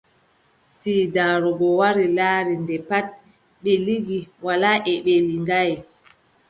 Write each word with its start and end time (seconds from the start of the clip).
Siidaaru 0.77 1.49
goo 1.59 1.75
wari 1.79 2.05
laari, 2.17 2.53
nde 2.63 2.75
pat 2.89 3.07
ɓe 3.63 3.73
liŋi 3.85 4.19
walaa 4.45 4.77
e 4.91 4.93
ɓe 5.05 5.13
liŋaay; 5.27 5.71